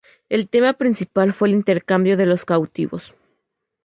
El 0.29 0.49
tema 0.49 0.73
principal 0.73 1.31
fue 1.31 1.49
el 1.49 1.53
intercambio 1.53 2.17
de 2.17 2.25
los 2.25 2.43
cautivos. 2.43 3.13